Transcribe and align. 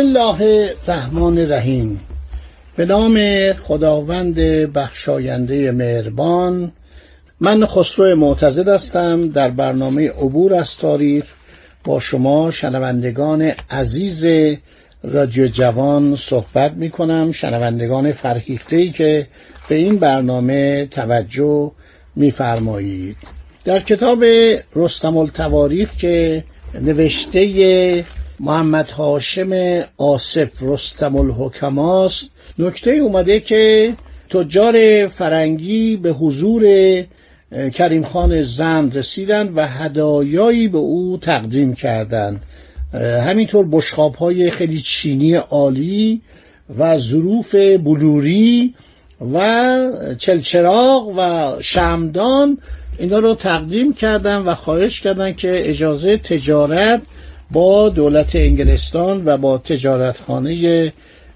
الله 0.00 0.70
الرحمن 0.88 1.38
الرحیم 1.38 2.00
به 2.76 2.84
نام 2.84 3.18
خداوند 3.52 4.34
بخشاینده 4.72 5.72
مهربان 5.72 6.72
من 7.40 7.66
خسرو 7.66 8.16
معتزد 8.16 8.68
هستم 8.68 9.28
در 9.28 9.50
برنامه 9.50 10.10
عبور 10.10 10.54
از 10.54 10.76
تاریخ 10.76 11.24
با 11.84 12.00
شما 12.00 12.50
شنوندگان 12.50 13.52
عزیز 13.70 14.24
رادیو 15.02 15.48
جوان 15.48 16.16
صحبت 16.16 16.72
می 16.72 16.90
کنم 16.90 17.32
شنوندگان 17.32 18.12
فرهیخته 18.12 18.76
ای 18.76 18.90
که 18.90 19.26
به 19.68 19.74
این 19.74 19.96
برنامه 19.96 20.86
توجه 20.86 21.72
میفرمایید. 22.16 23.16
در 23.64 23.80
کتاب 23.80 24.24
رستم 24.76 25.16
التواریخ 25.16 25.96
که 25.96 26.44
نوشته 26.74 28.04
محمد 28.42 28.88
هاشم 28.88 29.82
آصف 29.98 30.48
رستم 30.60 31.16
الحکماست. 31.16 32.30
نکته 32.58 32.90
اومده 32.90 33.40
که 33.40 33.92
تجار 34.30 35.06
فرنگی 35.06 35.96
به 35.96 36.12
حضور 36.12 36.64
کریم 37.74 38.04
خان 38.04 38.42
زند 38.42 38.96
رسیدن 38.96 39.48
و 39.48 39.66
هدایایی 39.66 40.68
به 40.68 40.78
او 40.78 41.18
تقدیم 41.20 41.74
کردند 41.74 42.42
همینطور 43.26 43.66
بشخاب 43.66 44.14
های 44.14 44.50
خیلی 44.50 44.80
چینی 44.80 45.34
عالی 45.34 46.22
و 46.78 46.98
ظروف 46.98 47.54
بلوری 47.54 48.74
و 49.32 49.76
چلچراغ 50.18 51.14
و 51.16 51.52
شمدان 51.62 52.58
اینا 52.98 53.18
رو 53.18 53.34
تقدیم 53.34 53.92
کردن 53.92 54.36
و 54.36 54.54
خواهش 54.54 55.00
کردن 55.00 55.32
که 55.32 55.68
اجازه 55.68 56.16
تجارت 56.16 57.02
با 57.52 57.88
دولت 57.88 58.36
انگلستان 58.36 59.22
و 59.24 59.36
با 59.36 59.58
تجارتخانه 59.58 60.92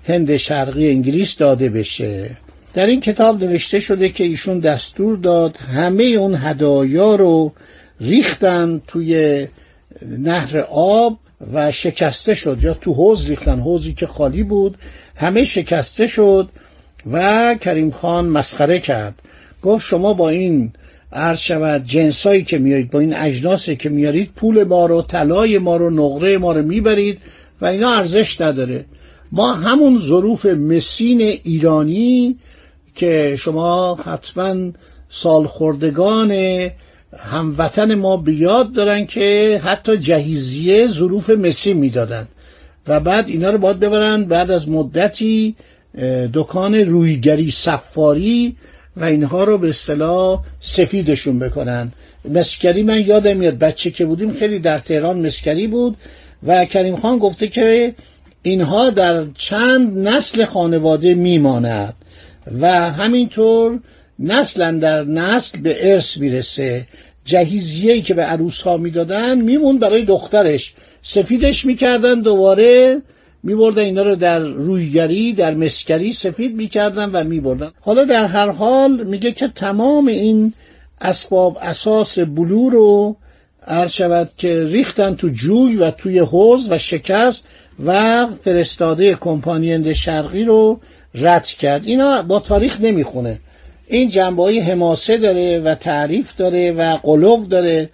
هند 0.08 0.36
شرقی 0.36 0.90
انگلیس 0.90 1.36
داده 1.36 1.68
بشه. 1.68 2.30
در 2.74 2.86
این 2.86 3.00
کتاب 3.00 3.44
نوشته 3.44 3.80
شده 3.80 4.08
که 4.08 4.24
ایشون 4.24 4.58
دستور 4.58 5.16
داد 5.16 5.56
همه 5.56 6.04
اون 6.04 6.34
هدایا 6.34 7.14
رو 7.14 7.52
ریختن 8.00 8.82
توی 8.86 9.46
نهر 10.18 10.58
آب 10.70 11.18
و 11.52 11.70
شکسته 11.70 12.34
شد 12.34 12.58
یا 12.62 12.74
تو 12.74 12.92
حوز 12.92 13.30
ریختن 13.30 13.60
حوزی 13.60 13.94
که 13.94 14.06
خالی 14.06 14.42
بود. 14.42 14.78
همه 15.16 15.44
شکسته 15.44 16.06
شد 16.06 16.48
و 17.12 17.54
کریم 17.60 17.90
خان 17.90 18.28
مسخره 18.28 18.78
کرد. 18.78 19.14
گفت 19.62 19.86
شما 19.86 20.12
با 20.12 20.28
این 20.28 20.72
عرض 21.14 21.38
شود 21.38 21.84
جنسایی 21.84 22.42
که 22.44 22.58
میارید 22.58 22.90
با 22.90 23.00
این 23.00 23.14
اجناسی 23.16 23.76
که 23.76 23.88
میارید 23.88 24.30
پول 24.36 24.64
ما 24.64 24.86
رو 24.86 25.02
طلای 25.02 25.58
ما 25.58 25.76
رو 25.76 25.90
نقره 25.90 26.38
ما 26.38 26.52
رو 26.52 26.62
می‌برید 26.62 27.18
و 27.60 27.66
اینا 27.66 27.94
ارزش 27.94 28.40
نداره. 28.40 28.84
ما 29.32 29.54
همون 29.54 29.98
ظروف 29.98 30.46
مسین 30.46 31.20
ایرانی 31.20 32.36
که 32.94 33.36
شما 33.38 33.94
حتما 33.94 34.72
سالخوردگان 35.08 36.32
هموطن 37.18 37.94
ما 37.94 38.16
بیاد 38.16 38.72
دارن 38.72 39.06
که 39.06 39.60
حتی 39.64 39.96
جهیزیه 39.96 40.86
ظروف 40.88 41.30
مسین 41.30 41.76
می‌دادن 41.76 42.28
و 42.86 43.00
بعد 43.00 43.28
اینا 43.28 43.50
رو 43.50 43.58
باید 43.58 43.80
ببرن. 43.80 44.24
بعد 44.24 44.50
از 44.50 44.68
مدتی 44.68 45.54
دکان 46.32 46.74
رویگری 46.74 47.50
سفاری 47.50 48.56
و 48.96 49.04
اینها 49.04 49.44
رو 49.44 49.58
به 49.58 49.68
اصطلاح 49.68 50.40
سفیدشون 50.60 51.38
بکنن. 51.38 51.92
مسکری 52.30 52.82
من 52.82 53.00
یادم 53.00 53.36
میاد 53.36 53.58
بچه 53.58 53.90
که 53.90 54.04
بودیم 54.04 54.32
خیلی 54.32 54.58
در 54.58 54.78
تهران 54.78 55.26
مسکری 55.26 55.66
بود 55.66 55.96
و 56.46 56.64
کریم 56.64 56.96
خان 56.96 57.18
گفته 57.18 57.48
که 57.48 57.94
اینها 58.42 58.90
در 58.90 59.24
چند 59.34 60.08
نسل 60.08 60.44
خانواده 60.44 61.14
میماند 61.14 61.94
و 62.60 62.90
همینطور 62.90 63.78
نسلا 64.18 64.70
در 64.72 65.04
نسل 65.04 65.60
به 65.60 65.92
ارث 65.92 66.18
می‌رسه. 66.18 66.86
جهیزیهی 67.24 68.02
که 68.02 68.14
به 68.14 68.22
عروس 68.22 68.62
ها 68.62 68.76
می‌دادن 68.76 69.40
میمون 69.40 69.78
برای 69.78 70.04
دخترش. 70.04 70.74
سفیدش 71.02 71.64
می‌کردن 71.64 72.20
دوباره 72.20 73.02
میبردن 73.44 73.82
اینا 73.82 74.02
رو 74.02 74.14
در 74.16 74.38
رویگری 74.38 75.32
در 75.32 75.54
مسکری 75.54 76.12
سفید 76.12 76.54
می‌کردن 76.54 77.10
و 77.10 77.24
میبردن. 77.24 77.70
حالا 77.80 78.04
در 78.04 78.24
هر 78.24 78.50
حال 78.50 79.04
میگه 79.04 79.32
که 79.32 79.48
تمام 79.48 80.06
این 80.06 80.52
اسباب 81.00 81.58
اساس 81.60 82.18
بلو 82.18 82.68
رو 82.70 83.16
عرض 83.66 83.92
شود 83.92 84.30
که 84.36 84.64
ریختن 84.64 85.14
تو 85.14 85.28
جوی 85.28 85.76
و 85.76 85.90
توی 85.90 86.18
حوز 86.18 86.70
و 86.70 86.78
شکست 86.78 87.48
و 87.84 88.26
فرستاده 88.26 89.14
کمپانی 89.14 89.94
شرقی 89.94 90.44
رو 90.44 90.80
رد 91.14 91.46
کرد. 91.46 91.84
اینا 91.84 92.22
با 92.22 92.40
تاریخ 92.40 92.80
نمی‌خونه. 92.80 93.38
این 93.88 94.08
جنبه 94.08 94.42
های 94.42 94.60
حماسه 94.60 95.16
داره 95.16 95.60
و 95.60 95.74
تعریف 95.74 96.36
داره 96.36 96.72
و 96.72 96.96
قلوف 97.02 97.48
داره. 97.48 97.90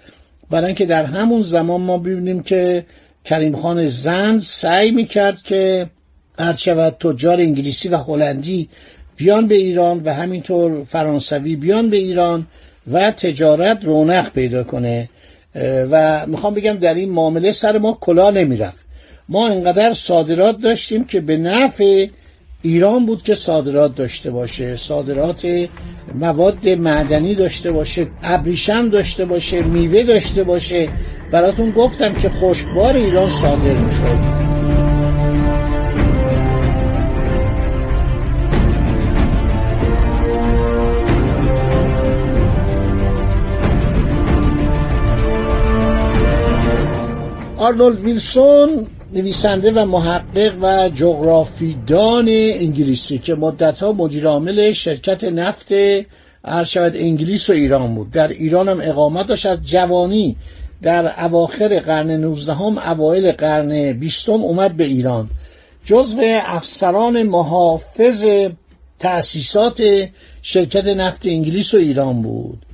برای 0.51 0.67
اینکه 0.67 0.87
در 0.87 1.05
همون 1.05 1.43
زمان 1.43 1.81
ما 1.81 1.99
ببینیم 1.99 2.43
که 2.43 2.85
کریم 3.25 3.57
خان 3.57 3.87
زند 3.87 4.41
سعی 4.41 4.91
می‌کرد 4.91 5.43
که 5.43 5.91
هر 6.39 6.53
شود 6.53 6.93
تجار 6.93 7.41
انگلیسی 7.41 7.89
و 7.89 7.97
هلندی 7.97 8.69
بیان 9.17 9.47
به 9.47 9.55
ایران 9.55 10.03
و 10.05 10.15
همینطور 10.15 10.85
فرانسوی 10.85 11.57
بیان 11.57 11.91
به 11.91 11.97
ایران 11.97 12.47
و 12.93 13.11
تجارت 13.11 13.85
رونق 13.85 14.33
پیدا 14.33 14.65
کنه. 14.65 15.09
و 15.91 16.27
می‌خوام 16.27 16.55
بگم 16.55 16.73
در 16.73 16.95
این 16.95 17.11
معامله 17.11 17.53
سر 17.53 17.79
ما 17.79 17.99
کلا 18.01 18.31
نمی‌رفت. 18.31 18.85
ما 19.29 19.49
انقدر 19.49 19.95
صادرات 19.95 20.61
داشتیم 20.61 21.05
که 21.05 21.21
به 21.21 21.37
نفع 21.37 22.07
ایران 22.63 23.07
بود 23.07 23.23
که 23.23 23.35
صادرات 23.35 23.95
داشته 23.95 24.31
باشه. 24.31 24.77
صادرات 24.77 25.69
مواد 26.15 26.69
معدنی 26.69 27.35
داشته 27.35 27.73
باشه 27.73 28.07
ابریشم 28.23 28.89
داشته 28.89 29.25
باشه 29.25 29.63
میوه 29.63 30.03
داشته 30.03 30.45
باشه. 30.45 30.89
براتون 31.31 31.71
گفتم 31.71 32.15
که 32.15 32.29
خشکبار 32.29 32.97
ایران 32.97 33.27
صادر 33.27 33.75
می‌شد 33.75 34.41
آرنولد 47.57 48.01
ویلسون 48.01 48.87
نویسنده 49.13 49.73
و 49.73 49.87
محقق 49.87 50.55
و 50.63 50.89
جغرافیدان 50.89 52.29
انگلیسی 52.29 53.19
که 53.19 53.35
مدتها 53.35 53.93
مدیرعامل 53.93 54.73
شرکت 54.73 55.25
نفت 55.25 55.73
شود 56.65 56.97
انگلیس 56.97 57.51
و 57.51 57.53
ایران 57.53 57.95
بود. 57.95 58.11
در 58.11 58.29
ایران 58.29 58.69
هم 58.69 58.81
اقامت 58.83 59.27
داشت 59.27 59.47
از 59.47 59.67
جوانی. 59.67 60.37
در 60.83 61.25
اواخر 61.25 61.79
قرن 61.79 62.11
19 62.11 62.55
هم 62.55 62.79
اوایل 62.79 63.33
قرن 63.33 63.93
20 63.93 64.29
اومد 64.29 64.77
به 64.77 64.85
ایران. 64.85 65.31
جزو 65.85 66.21
افسران 66.47 67.23
محافظ 67.23 68.25
تأسیسات 68.99 69.83
شرکت 70.43 70.87
نفت 70.87 71.27
انگلیس 71.27 71.75
و 71.75 71.77
ایران 71.77 72.23
بود. 72.23 72.67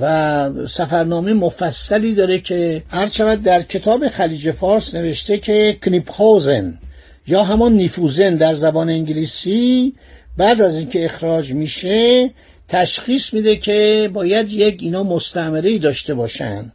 و 0.00 0.50
سفرنامه 0.66 1.32
مفصلی 1.32 2.14
داره 2.14 2.38
که 2.38 2.82
هرچند 2.88 3.42
در 3.42 3.62
کتاب 3.62 4.08
خلیج 4.08 4.50
فارس 4.50 4.94
نوشته 4.94 5.38
که 5.38 5.78
کنیپهاوزن 5.82 6.78
یا 7.26 7.44
همان 7.44 7.72
نیفوزن 7.72 8.34
در 8.34 8.54
زبان 8.54 8.88
انگلیسی 8.88 9.94
بعد 10.36 10.60
از 10.60 10.76
اینکه 10.76 11.04
اخراج 11.04 11.52
میشه 11.52 12.30
تشخیص 12.68 13.34
میده 13.34 13.56
که 13.56 14.10
باید 14.12 14.52
یک 14.52 14.78
اینا 14.82 15.02
مستعمره 15.02 15.78
داشته 15.78 16.14
باشن. 16.14 16.72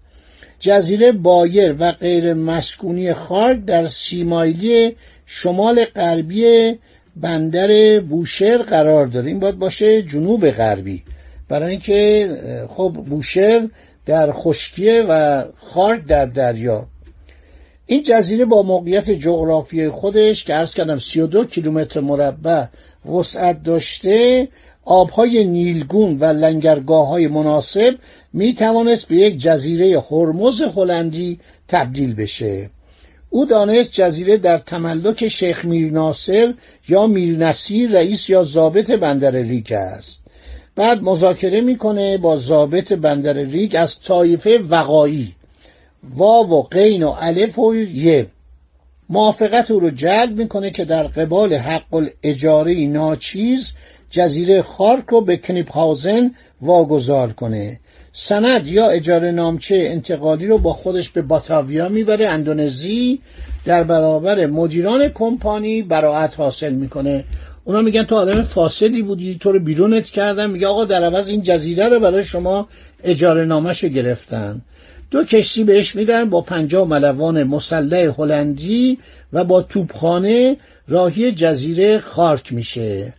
جزیره 0.60 1.12
بایر 1.12 1.76
و 1.80 1.92
غیر 1.92 2.34
مسکونی 2.34 3.14
خارک 3.14 3.66
در 3.66 3.86
سیمایلی 3.86 4.96
شمال 5.26 5.86
غربی 5.86 6.74
بندر 7.16 8.00
بوشهر 8.00 8.58
قرار 8.58 9.08
داره. 9.08 9.28
این 9.28 9.40
باید 9.40 9.60
باشه 9.60 10.02
جنوب 10.02 10.50
غربی. 10.50 11.04
برای 11.50 11.72
اینکه 11.72 12.30
خب 12.70 12.92
بوشهر 13.10 13.70
در 14.06 14.32
خشکیه 14.32 15.06
و 15.10 15.44
خارک 15.56 16.06
در 16.06 16.26
دریا. 16.26 16.88
این 17.86 18.02
جزیره 18.02 18.46
با 18.46 18.62
موقعیت 18.62 19.12
جغرافی 19.12 19.90
خودش 19.90 20.44
که 20.44 20.56
ارز 20.56 20.74
کردم 20.74 20.98
32 20.98 21.46
کیلومتر 21.46 22.00
مربع 22.00 22.66
وسعت 23.06 23.64
داشته 23.64 24.48
آبهای 24.86 25.44
نیلگون 25.44 26.18
و 26.18 26.26
لنگرگاه 26.26 27.08
های 27.08 27.28
مناسب 27.28 27.96
می 28.34 28.54
توانست 28.54 29.08
به 29.08 29.16
یک 29.16 29.40
جزیره 29.40 30.04
هرمز 30.12 30.62
هلندی 30.62 31.40
تبدیل 31.68 32.16
بشه. 32.16 32.70
او 33.30 33.46
دانست 33.46 33.92
جزیره 33.92 34.38
در 34.38 34.58
تملک 34.58 35.28
شیخ 35.28 35.66
میر 35.66 35.92
ناصر 35.92 36.54
یا 36.88 37.08
میر 37.08 37.38
نصیر 37.38 37.92
رئیس 37.92 38.30
یا 38.30 38.44
ضابط 38.44 38.92
بندر 38.92 39.32
ریگ 39.32 39.74
است. 39.74 40.25
بعد 40.76 41.04
مذاکره 41.04 41.62
می‌کنه 41.62 42.18
با 42.18 42.38
ضابط 42.38 42.94
بندر 42.94 43.34
ریگ 43.34 43.76
از 43.80 44.00
طایفه 44.02 44.60
وقایی. 44.70 45.36
واو 46.16 46.50
و 46.50 46.62
قین 46.62 47.04
و 47.04 47.16
الف 47.20 47.60
و 47.60 47.76
ی. 47.76 48.26
موافقت 49.10 49.72
او 49.72 49.80
رو 49.80 49.90
جلب 49.90 50.38
می‌کنه 50.38 50.72
که 50.72 50.86
در 50.86 51.04
قبال 51.04 51.54
حق 51.54 51.94
الاجاره 51.94 52.86
ناچیز 52.86 53.72
جزیره 54.10 54.62
خارک 54.62 55.04
رو 55.08 55.22
به 55.22 55.38
کنیپهاوزن 55.38 56.32
واگذار 56.62 57.34
کنه. 57.34 57.80
سند 58.14 58.68
یا 58.68 58.88
اجاره 58.88 59.32
نامچه 59.32 59.76
انتقالی 59.76 60.48
رو 60.48 60.58
با 60.58 60.74
خودش 60.74 61.10
به 61.10 61.22
باتاویا 61.22 61.90
می‌بره 61.90 62.28
اندونزی 62.28 63.20
در 63.66 63.84
برابر 63.84 64.46
مدیران 64.46 65.10
کمپانی 65.10 65.82
براعت 65.82 66.40
حاصل 66.40 66.74
می‌کنه. 66.74 67.24
اونا 67.68 67.82
میگن 67.82 68.04
تو 68.04 68.16
آدم 68.16 68.42
فاسدی 68.42 69.02
بودی 69.02 69.38
تو 69.40 69.52
رو 69.52 69.60
بیرونت 69.60 70.10
کردن. 70.10 70.50
میگه 70.50 70.68
آقا 70.68 70.86
در 70.86 71.04
عوض 71.04 71.28
این 71.28 71.42
جزیره 71.42 71.90
رو 71.90 72.00
برای 72.00 72.24
شما 72.24 72.68
اجاره 73.04 73.46
نامش 73.46 73.86
گرفتن. 73.86 74.62
دو 75.12 75.24
کشتی 75.24 75.64
بهش 75.64 75.96
میدن 75.96 76.30
با 76.30 76.42
پنجاه 76.42 76.88
ملوان 76.88 77.44
مسلح 77.44 78.14
هلندی 78.18 78.98
و 79.34 79.44
با 79.44 79.62
توپخانه 79.62 80.58
راهی 80.88 81.32
جزیره 81.32 82.00
خارک 82.00 82.54
میشه. 82.54 83.14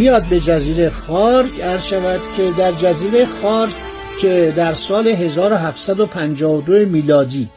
میاد 0.00 0.24
به 0.28 0.40
جزیره 0.40 0.90
خارک 0.90 1.60
عرض 1.60 1.86
شود 1.86 2.20
که 2.36 2.50
در 2.58 2.72
جزیره 2.72 3.26
خارک 3.26 3.72
که 4.20 4.52
در 4.56 4.72
سال 4.72 5.08
1752 5.08 6.72
میلادی 6.86 7.48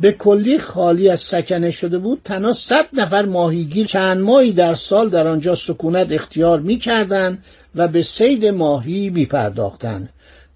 به 0.00 0.12
کلی 0.12 0.58
خالی 0.58 1.08
از 1.08 1.20
سکنه 1.20 1.70
شده 1.70 1.98
بود 1.98 2.20
تنها 2.24 2.52
صد 2.52 2.86
نفر 2.92 3.24
ماهیگیر 3.24 3.86
چند 3.86 4.20
ماهی 4.20 4.52
در 4.52 4.74
سال 4.74 5.08
در 5.08 5.26
آنجا 5.26 5.54
سکونت 5.54 6.12
اختیار 6.12 6.60
می‌کردند 6.60 7.44
و 7.74 7.88
به 7.88 8.02
سید 8.02 8.46
ماهی 8.46 9.10
میپرداختند. 9.10 10.08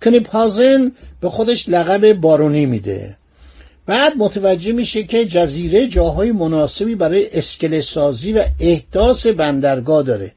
کنیپهازن 0.03 0.93
به 1.21 1.29
خودش 1.31 1.69
لقب 1.69 2.13
بارونی 2.13 2.67
میده. 2.67 3.17
بعد 3.87 4.13
متوجه 4.17 4.73
میشه 4.73 5.03
که 5.03 5.27
جزیره 5.27 5.87
جاهای 5.87 6.33
مناسبی 6.33 6.95
برای 6.95 7.39
اسکله 7.39 7.81
سازی 7.81 8.33
و 8.33 8.45
احداث 8.61 9.27
بندرگاه 9.27 10.03
داره. 10.03 10.33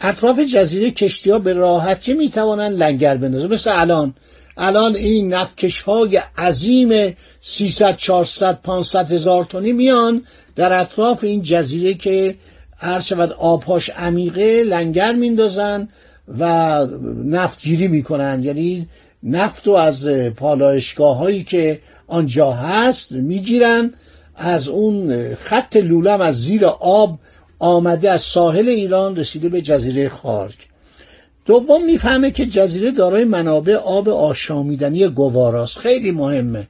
اطراف 0.00 0.40
جزیره 0.40 0.90
کشتی 0.90 1.30
ها 1.30 1.38
به 1.38 1.52
راحتی 1.52 2.12
می‌توانند 2.12 2.82
لنگر 2.82 3.16
بندازن 3.16 3.52
مثل 3.52 3.70
الان. 3.80 4.14
الان 4.56 4.96
این 4.96 5.34
نفکش 5.34 5.82
های 5.82 6.20
عظیم 6.38 7.16
300 7.40 7.96
400 7.96 8.62
500 8.62 9.12
هزار 9.12 9.44
تونی 9.44 9.72
میان 9.72 10.22
در 10.56 10.80
اطراف 10.80 11.24
این 11.24 11.42
جزیره 11.42 11.94
که 11.94 12.34
هر 12.76 13.00
شود 13.00 13.32
آبهاش 13.32 13.90
عمیقه 13.90 14.62
لنگر 14.62 15.12
میندازن 15.12 15.88
و 16.38 16.86
نفتگیری 17.24 17.88
می‌کنن 17.88 18.40
یعنی 18.44 18.88
نفت 19.22 19.66
رو 19.66 19.72
از 19.74 20.06
پالایشگاه 20.08 21.16
هایی 21.16 21.44
که 21.44 21.80
آنجا 22.06 22.52
هست 22.52 23.12
می‌گیرن 23.12 23.94
از 24.36 24.68
اون 24.68 25.28
خط 25.34 25.76
لولم 25.76 26.20
از 26.20 26.42
زیر 26.42 26.66
آب 26.66 27.18
آمده 27.64 28.10
از 28.10 28.20
ساحل 28.20 28.68
ایران 28.68 29.16
رسیده 29.16 29.48
به 29.48 29.62
جزیره 29.62 30.08
خارک 30.08 30.56
دوم 31.46 31.84
می‌فهمه 31.84 32.30
که 32.30 32.46
جزیره 32.46 32.90
دارای 32.90 33.24
منابع 33.24 33.74
آب 33.74 34.08
آشامیدنی 34.08 35.08
گواراست. 35.08 35.78
خیلی 35.78 36.10
مهمه. 36.10 36.66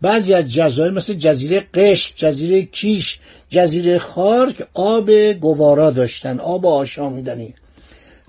بعضی 0.00 0.34
از 0.34 0.52
جزایر 0.52 0.92
مثل 0.92 1.14
جزیره 1.14 1.66
قشم 1.74 2.12
جزیره 2.16 2.62
کیش 2.62 3.18
جزیره 3.48 3.98
خارک 3.98 4.66
آب 4.74 5.10
گوارا 5.32 5.90
داشتن 5.90 6.38
آب 6.38 6.66
آشامیدنی. 6.66 7.54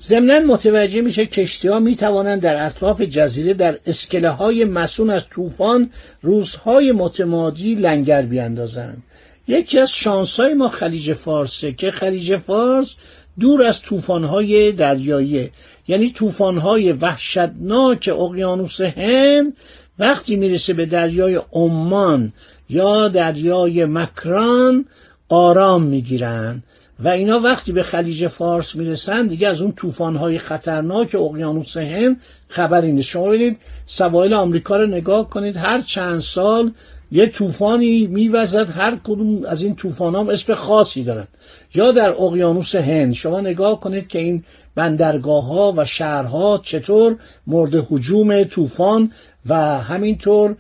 ضمنا 0.02 0.40
متوجه 0.40 1.02
میشه 1.02 1.26
کشتی 1.26 1.68
ها 1.68 1.80
می 1.80 1.96
توانند 1.96 2.42
در 2.42 2.66
اطراف 2.66 3.02
جزیره 3.02 3.54
در 3.54 3.78
اسکله 3.86 4.30
های 4.30 4.66
مسون 4.66 5.10
از 5.10 5.24
طوفان 5.30 5.90
روزهای 6.22 6.92
متمادی 6.92 7.76
لنگر 7.76 8.22
بیاندازند. 8.22 9.04
یکی 9.48 9.80
از 9.80 9.92
شانسای 9.92 10.54
ما 10.54 10.70
خلیج 10.70 11.14
فارسه 11.14 11.72
که 11.72 11.92
خلیج 11.92 12.38
فارس 12.38 12.96
دور 13.40 13.64
از 13.64 13.82
طوفان‌های 13.82 14.72
دریایی 14.72 15.50
یعنی 15.88 16.12
طوفان‌های 16.12 16.92
وحشتناک 16.92 18.10
اقیانوس 18.20 18.82
هند 18.82 19.58
وقتی 20.00 20.36
می‌رسه 20.36 20.74
به 20.74 20.86
دریای 20.86 21.40
عمان 21.54 22.34
یا 22.70 23.08
دریای 23.08 23.86
مکران 23.86 24.86
آرام 25.30 25.84
می‌گیرن. 25.84 26.64
و 27.00 27.08
اینا 27.08 27.40
وقتی 27.40 27.72
به 27.72 27.84
خلیج 27.84 28.28
فارس 28.28 28.76
می‌رسن 28.76 29.28
دیگه 29.28 29.48
از 29.48 29.62
اون 29.62 29.72
طوفان‌های 29.72 30.40
خطرناک 30.40 31.16
اقیانوس 31.16 31.78
هند 31.78 32.22
خبری 32.50 32.92
نیست. 32.92 33.10
شما 33.10 33.28
ببینید 33.28 33.58
سواحل 33.86 34.34
آمریکا 34.34 34.78
رو 34.78 34.88
نگاه 34.88 35.30
کنید 35.30 35.58
هر 35.58 35.82
چند 35.82 36.20
سال 36.20 36.72
یه 37.12 37.26
طوفانی 37.26 38.08
میوزد 38.08 38.70
هر 38.70 38.98
کدوم 39.04 39.46
از 39.46 39.64
این 39.64 39.76
طوفان 39.76 40.16
هم 40.16 40.30
اسم 40.30 40.54
خاصی 40.54 41.04
دارن. 41.04 41.28
یا 41.76 41.92
در 41.92 42.10
اقیانوس 42.10 42.76
هند. 42.76 43.14
شما 43.14 43.42
نگاه 43.42 43.80
کنید 43.80 44.08
که 44.08 44.20
این 44.20 44.44
بندرگاه 44.76 45.46
ها 45.48 45.74
و 45.78 45.86
شهرها 45.86 46.62
چطور 46.64 47.18
مورد 47.48 47.86
حجوم 47.90 48.44
طوفان 48.44 49.12
و 49.46 49.56
همینطور 49.80 50.56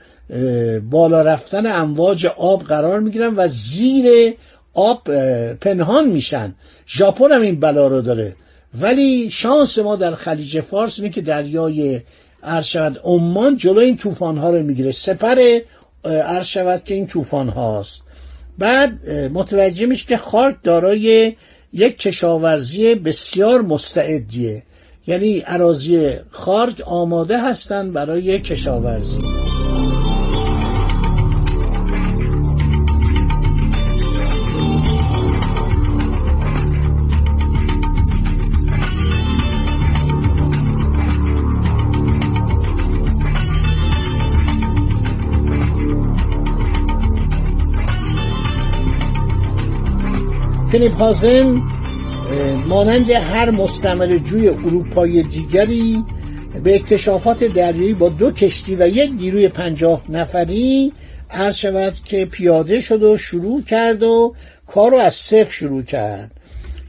بالا 0.89 1.21
رفتن 1.21 1.65
امواج 1.65 2.25
آب 2.25 2.63
قرار 2.63 2.99
می‌گیرن 2.99 3.33
و 3.35 3.47
زیر 3.47 4.33
آب 4.73 5.03
پنهان 5.53 6.07
میشن. 6.07 6.55
ژاپن 6.87 7.31
هم 7.31 7.41
این 7.41 7.59
بلا 7.59 7.87
رو 7.87 8.01
داره. 8.01 8.35
ولی 8.81 9.29
شانس 9.29 9.79
ما 9.79 9.95
در 9.95 10.15
خلیج 10.15 10.59
فارس 10.59 10.99
اینه 10.99 11.11
که 11.11 11.21
دریای 11.21 12.01
ارشد 12.43 12.99
عمان 13.03 13.55
جلو 13.55 13.79
این 13.79 13.97
طوفان 13.97 14.37
ها 14.37 14.49
رو 14.49 14.63
می‌گیره. 14.63 14.91
سپر 14.91 15.59
عرض 16.07 16.45
شود 16.45 16.83
که 16.83 16.93
این 16.93 17.07
طوفان 17.07 17.49
هاست. 17.49 18.01
بعد 18.57 19.11
متوجه 19.11 19.85
میشه 19.85 20.05
که 20.05 20.17
خارک 20.17 20.55
دارای 20.63 21.35
یک 21.73 21.97
کشاورزی 21.97 22.95
بسیار 22.95 23.61
مستعدیه. 23.61 24.63
یعنی 25.07 25.39
عراضی 25.39 26.11
خارک 26.31 26.81
آماده 26.85 27.41
هستند 27.41 27.93
برای 27.93 28.39
کشاورزی. 28.39 29.46
کنیپازن 50.71 51.61
مانند 52.67 53.11
هر 53.11 53.51
مستمر 53.51 54.17
جوی 54.17 54.47
اروپای 54.47 55.23
دیگری 55.23 56.03
به 56.63 56.75
اکتشافات 56.75 57.43
دریایی 57.43 57.93
با 57.93 58.09
دو 58.09 58.31
کشتی 58.31 58.75
و 58.75 58.87
یک 58.87 59.11
نیروی 59.11 59.47
پنجاه 59.47 60.01
نفری 60.09 60.93
عرض 61.31 61.55
شود 61.55 61.93
که 62.05 62.25
پیاده 62.25 62.79
شد 62.79 63.03
و 63.03 63.17
شروع 63.17 63.63
کرد 63.63 64.03
و 64.03 64.35
کار 64.67 64.91
رو 64.91 64.97
از 64.97 65.13
صفر 65.13 65.51
شروع 65.51 65.83
کرد. 65.83 66.31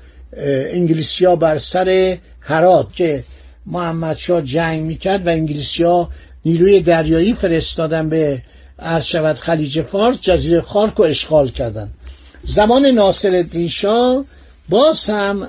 انگلیسیا 0.72 1.36
بر 1.36 1.58
سر 1.58 2.16
هرات 2.40 2.94
که 2.94 3.22
محمدشاه 3.70 4.42
جنگ 4.42 4.82
می‌کرد 4.82 5.26
و 5.26 5.30
انگلیسیا 5.30 6.08
نیروی 6.44 6.80
دریایی 6.80 7.34
فرستادن 7.34 8.08
به 8.08 8.42
عرض 8.78 9.16
خلیج 9.16 9.82
فارس 9.82 10.20
جزیره 10.20 10.60
خارک 10.60 10.94
رو 10.94 11.04
اشغال 11.04 11.48
کردن. 11.48 11.90
زمان 12.44 12.86
ناصر 12.86 13.44
شاه 13.68 14.24
باز 14.68 15.10
هم 15.10 15.48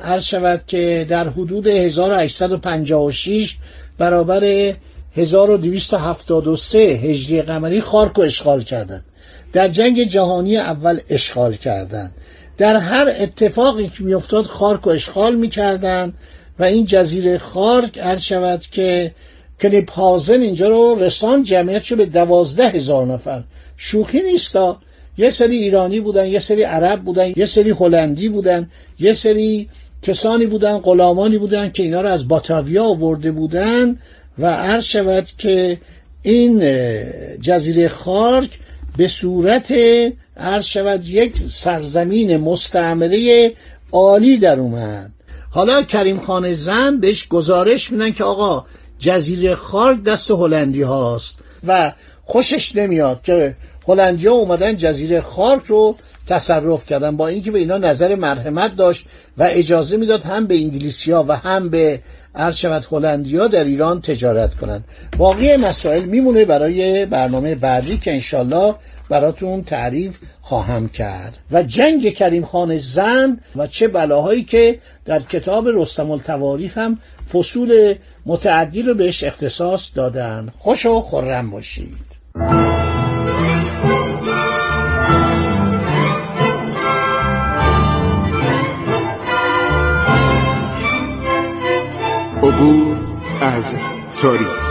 که 0.67 1.05
در 1.09 1.29
حدود 1.29 1.67
1856 1.67 3.55
برابر 3.97 4.73
1273 5.15 6.79
هجری 6.79 7.41
قمری 7.41 7.81
خارک 7.81 8.11
رو 8.15 8.23
اشغال 8.23 8.63
کردند 8.63 9.05
در 9.53 9.67
جنگ 9.67 10.03
جهانی 10.03 10.57
اول 10.57 10.99
اشغال 11.09 11.55
کردند 11.55 12.13
در 12.57 12.75
هر 12.77 13.11
اتفاقی 13.19 13.89
که 13.89 14.03
میافتاد 14.03 14.45
خارک 14.45 14.81
رو 14.81 14.91
اشغال 14.91 15.35
می‌کردند 15.35 16.13
و 16.59 16.63
این 16.63 16.85
جزیره 16.85 17.37
خارک 17.37 17.99
عرض 17.99 18.21
شود 18.21 18.61
که 18.71 19.11
کلیپ 19.61 19.91
هازن 19.91 20.41
اینجا 20.41 20.67
رو 20.67 21.03
رسان 21.03 21.43
جمعیت 21.43 21.81
شد 21.81 21.97
به 21.97 22.05
دوازده 22.05 22.69
هزار 22.69 23.05
نفر. 23.05 23.43
شوخی 23.77 24.21
نیستا 24.21 24.79
یه 25.17 25.29
سری 25.29 25.57
ایرانی 25.57 25.99
بودن 25.99 26.27
یه 26.27 26.39
سری 26.39 26.63
عرب 26.63 27.01
بودن 27.01 27.33
یه 27.35 27.45
سری 27.45 27.69
هلندی 27.69 28.29
بودن 28.29 28.69
یه 28.99 29.13
سری 29.13 29.69
کسانی 30.01 30.45
بودن 30.45 30.77
غلامانی 30.77 31.37
بودن 31.37 31.69
که 31.69 31.83
اینا 31.83 32.01
رو 32.01 32.09
از 32.09 32.27
باتاویا 32.27 32.83
آورده 32.83 33.31
بودن 33.31 33.97
و 34.39 34.45
عرض 34.45 34.83
شود 34.83 35.27
که 35.37 35.77
این 36.21 36.63
جزیره 37.41 37.87
خارک 37.87 38.49
به 38.97 39.07
صورت 39.07 39.73
عرض 40.37 40.65
شود 40.65 41.09
یک 41.09 41.33
سرزمین 41.49 42.37
مستعمره 42.37 43.51
عالی 43.91 44.37
در 44.37 44.59
اومد. 44.59 45.11
حالا 45.53 45.81
کریم 45.81 46.19
خان 46.19 46.53
زن 46.53 46.99
بهش 46.99 47.27
گزارش 47.27 47.91
میدن 47.91 48.11
که 48.11 48.23
آقا 48.23 48.65
جزیره 48.99 49.55
خارک 49.55 50.03
دست 50.03 50.31
هلندی 50.31 50.81
هاست 50.81 51.37
و 51.67 51.91
خوشش 52.23 52.75
نمیاد 52.75 53.21
که 53.21 53.55
هلندیا 53.87 54.33
اومدن 54.33 54.77
جزیره 54.77 55.21
خارک 55.21 55.63
رو 55.67 55.95
تصرف 56.27 56.85
کردن 56.85 57.17
با 57.17 57.27
اینکه 57.27 57.51
به 57.51 57.59
اینا 57.59 57.77
نظر 57.77 58.15
مرحمت 58.15 58.75
داشت 58.75 59.05
و 59.37 59.47
اجازه 59.51 59.97
می‌داد 59.97 60.23
هم 60.23 60.47
به 60.47 60.55
انگلیسیا 60.55 61.25
و 61.27 61.35
هم 61.35 61.69
به 61.69 62.01
عرض 62.35 62.55
شود 62.55 62.87
هلندیا 62.91 63.47
در 63.47 63.63
ایران 63.63 64.01
تجارت 64.01 64.55
کنند. 64.55 64.83
باقی 65.17 65.57
مسائل 65.57 66.03
میمونه 66.03 66.45
برای 66.45 67.05
برنامه 67.05 67.55
بعدی 67.55 67.97
که 67.97 68.13
انشالله 68.13 68.75
براتون 69.11 69.63
تعریف 69.63 70.17
خواهم 70.41 70.89
کرد. 70.89 71.37
و 71.51 71.63
جنگ 71.63 72.13
کریم 72.13 72.45
خان 72.45 72.77
زن 72.77 73.39
و 73.55 73.67
چه 73.67 73.87
بلاهایی 73.87 74.43
که 74.43 74.79
در 75.05 75.19
کتاب 75.19 75.67
رستم 75.67 76.11
التواریخ 76.11 76.77
هم 76.77 76.97
فصول 77.33 77.95
متعدی 78.25 78.81
رو 78.81 78.93
بهش 78.93 79.23
اختصاص 79.23 79.91
دادن. 79.95 80.53
خوش 80.57 80.85
و 80.85 81.01
خورم 81.01 81.49
باشید. 81.49 82.11
عبور 92.43 92.97
از 93.41 93.75
تاریخ. 94.21 94.70